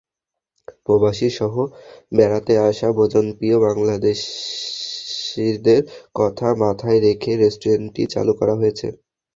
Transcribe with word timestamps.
প্রবাসীসহ 0.85 1.53
বেড়াতে 2.11 2.53
আসা 2.67 2.89
ভোজনপ্রিয় 2.97 3.57
বাংলাদেশিদের 3.67 4.21
কথা 6.15 6.47
মাথায় 6.63 6.99
রেখে 6.99 7.31
রেস্টুরেন্টটি 7.35 8.03
চালু 8.13 8.33
করা 8.39 8.53
হয়েছে। 8.55 8.87